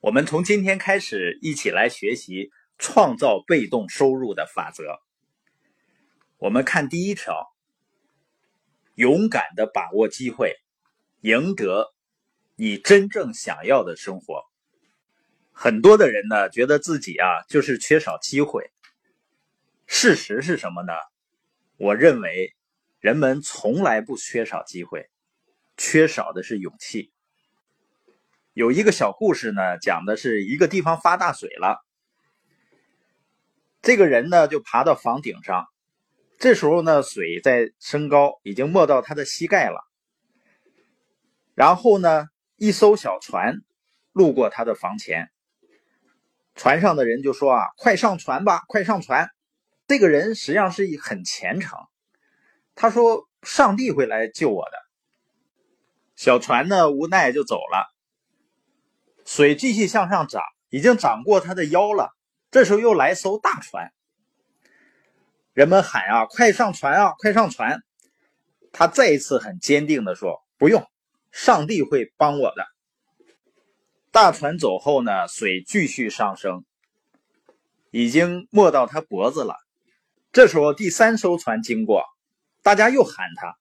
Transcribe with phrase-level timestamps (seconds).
[0.00, 5.00] 我们从今天开始一起来学习创造被动收入的法则。
[6.36, 7.52] 我们看第一条：
[8.94, 10.54] 勇敢的把握机会，
[11.22, 11.92] 赢得
[12.54, 14.44] 你真正想要的生活。
[15.50, 18.70] 很多的人呢，觉得自己啊就是缺少机会。
[19.88, 20.92] 事实是什么呢？
[21.76, 22.54] 我认为，
[23.00, 25.10] 人们从来不缺少机会，
[25.76, 27.12] 缺少的是勇气。
[28.58, 31.78] 有一个小故事呢，讲的是一个地方发大水了，
[33.82, 35.68] 这个人呢就爬到房顶上，
[36.40, 39.78] 这时候呢水在升高，已经没到他的膝盖了。
[41.54, 43.58] 然后呢，一艘小船
[44.10, 45.30] 路过他的房前，
[46.56, 49.30] 船上的人就说：“啊，快上船吧，快上船！”
[49.86, 51.78] 这个人实际上是很虔诚，
[52.74, 54.72] 他说：“上帝会来救我的。”
[56.18, 57.94] 小船呢无奈就走了。
[59.30, 62.16] 水继续向上涨，已经涨过他的腰了。
[62.50, 63.92] 这时候又来艘大船，
[65.52, 67.82] 人们喊啊：“快上船啊，快上船！”
[68.72, 70.82] 他再一次很坚定的说：“不用，
[71.30, 72.66] 上帝会帮我的。”
[74.10, 76.64] 大船走后呢，水继续上升，
[77.90, 79.56] 已经没到他脖子了。
[80.32, 82.02] 这时候第三艘船经过，
[82.62, 83.58] 大家又喊他，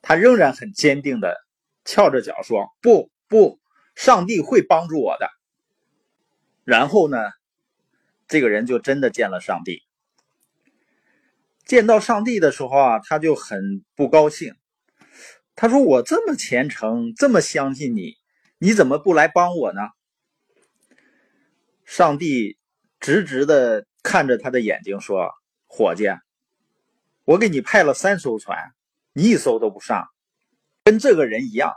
[0.00, 1.36] 他仍然很坚定的
[1.84, 3.60] 翘着脚说：“不，不。”
[3.98, 5.28] 上帝会帮助我的。
[6.62, 7.18] 然后呢，
[8.28, 9.82] 这个人就真的见了上帝。
[11.64, 14.54] 见到上帝的时候啊，他就很不高兴。
[15.56, 18.14] 他说：“我这么虔诚，这么相信你，
[18.58, 19.80] 你怎么不来帮我呢？”
[21.84, 22.56] 上帝
[23.00, 25.28] 直直的看着他的眼睛说
[25.66, 26.04] ：“伙计，
[27.24, 28.72] 我给你派了三艘船，
[29.12, 30.06] 你一艘都不上，
[30.84, 31.74] 跟这个人一样。”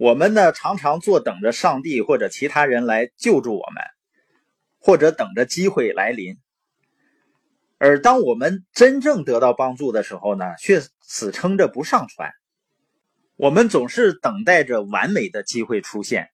[0.00, 3.84] 我们呢，常常坐等着上帝或者其他人来救助我们，
[4.78, 6.38] 或者等着机会来临。
[7.76, 12.32] 而当我们真正得到帮助的时候呢，却死撑着不上船。
[13.36, 16.30] 我们总是等待着完美的机会出现。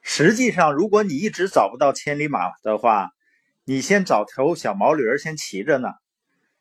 [0.00, 3.10] 实际上，如果你一直找不到千里马的话，
[3.64, 5.88] 你先找头小毛驴先骑着呢，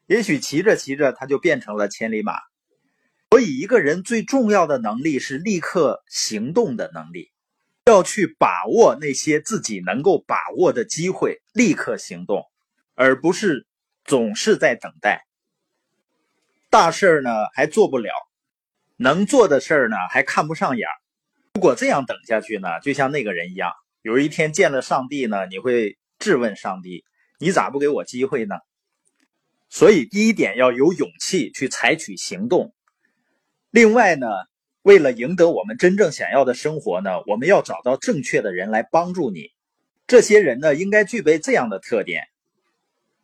[0.07, 2.33] 也许骑着骑着，它就变成了千里马。
[3.33, 7.31] 所以，一个人最重要的能力是立刻行动的能力，
[7.85, 12.43] 要去把握那些自己能够把握的机会，立刻行动，
[12.93, 13.65] 而不是
[14.05, 15.25] 总是在等待。
[16.69, 18.11] 大事呢还做不了，
[18.97, 20.93] 能做的事儿呢还看不上眼儿。
[21.55, 23.71] 如果这样等下去呢，就像那个人一样，
[24.03, 27.03] 有一天见了上帝呢，你会质问上帝
[27.41, 28.53] ：“你咋不给我机会呢？”
[29.73, 32.75] 所以，第一点要有勇气去采取行动。
[33.73, 34.27] 另外呢，
[34.83, 39.49] 为了赢得我们真正想要的生活呢，我们要找到正确的人来帮助你。
[40.05, 42.27] 这些人呢，应该具备这样的特点：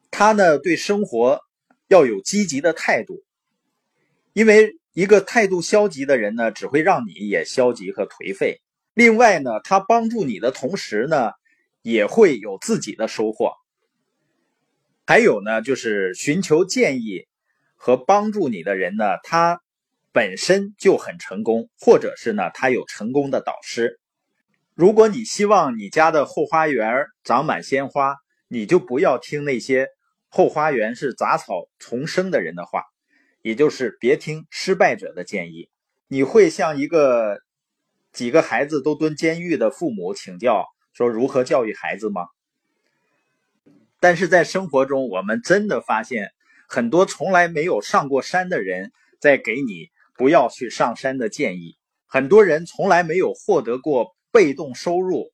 [0.10, 1.42] 他呢，对生活
[1.88, 3.24] 要有积极的态度。
[4.34, 8.60] 因为一个态度消极的人呢，只会让你也消极和颓废。
[8.96, 11.34] 另外呢，他帮助你的同时呢，
[11.84, 13.52] 也会有自己的收获。
[15.06, 17.28] 还有呢，就是寻求建议
[17.76, 19.62] 和帮助你的人呢，他。
[20.12, 24.00] 本身就很成功，或者是呢，他有成功的导师。
[24.74, 28.16] 如果你希望你家的后花园长满鲜花，
[28.48, 29.88] 你就不要听那些
[30.30, 32.84] 后花园是杂草丛生的人的话，
[33.42, 35.70] 也就是别听失败者的建议。
[36.08, 37.40] 你会向一个
[38.12, 42.26] 几个孩子都蹲监狱的父母请教，说如何教育孩子吗？
[44.00, 46.32] 但是在生活中，我们真的发现
[46.68, 49.90] 很多从来没有上过山的人在给你。
[50.20, 55.32] 不要去上山的建议，很多人从来没有获得过被动收入，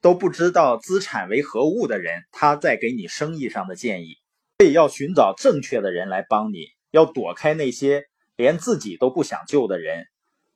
[0.00, 4.16] 都不知道资产为何物的人，他在给你生意上的建议。
[4.56, 8.04] 所以要寻找正确的人来帮你，要躲开那些
[8.36, 10.06] 连自己都不想救的人，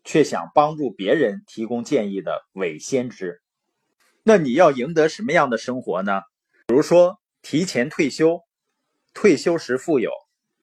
[0.05, 3.43] 却想帮助别人提供建议的伪先知。
[4.23, 6.23] 那你要赢得什么样的生活呢？
[6.67, 8.41] 比如说提前退休，
[9.13, 10.11] 退休时富有。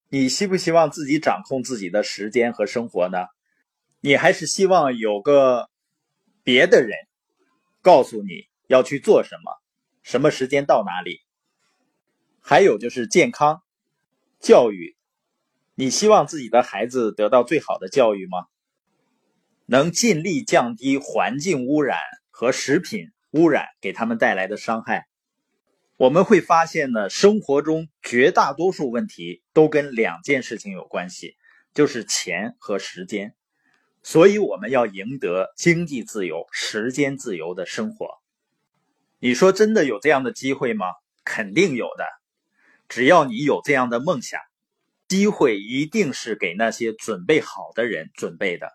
[0.09, 3.25] 你希不希望自己掌控自己的时间和生活呢？
[3.99, 5.69] 你还是希望有个
[6.43, 6.91] 别的人
[7.81, 9.51] 告诉你要去做什么，
[10.03, 11.21] 什么时间到哪里？
[12.39, 13.63] 还有就是健康
[14.39, 14.95] 教育，
[15.75, 18.45] 你希望自己的孩子得到最好的教育吗？
[19.65, 21.99] 能尽力降低环境污染
[22.29, 25.06] 和食品污染给他们带来的伤害？
[25.97, 31.35] 我们会发现呢，生活中绝大多数问题都跟两件事情有关系，
[31.73, 33.33] 就是钱和时间。
[34.03, 38.09] 所以我们要赢得经济自由、时间自由的生活。
[39.17, 40.85] 你说真的有这样的机会吗？
[41.25, 42.05] 肯定有的。
[42.87, 44.39] 只要你有这样的梦想，
[45.07, 48.71] 机会一定是给那些准备好的人准备的。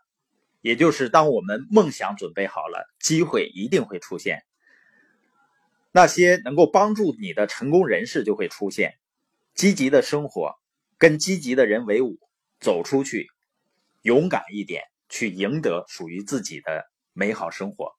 [0.61, 4.43] 也就是当我们梦想准备好了，机会一定会出现。
[5.93, 8.95] 那些能够帮助你的成功人士就会出现。
[9.55, 10.55] 积极的生活，
[10.97, 12.19] 跟积极的人为伍，
[12.59, 13.29] 走出去，
[14.01, 17.93] 勇敢一点，去赢得属于自己的美好生活。